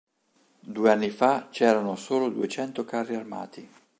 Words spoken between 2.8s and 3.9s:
carri armati.